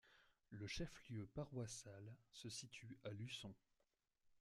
[0.49, 3.53] Le chef-lieu paroissial se situe à Luçon.